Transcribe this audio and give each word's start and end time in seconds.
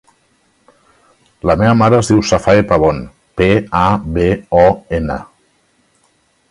La 1.49 1.55
meva 1.63 1.75
mare 1.81 1.99
es 2.05 2.09
diu 2.13 2.23
Safae 2.31 2.65
Pabon: 2.73 3.05
pe, 3.41 3.51
a, 3.83 3.87
be, 4.19 4.27
o, 4.63 4.67
ena. 5.01 5.21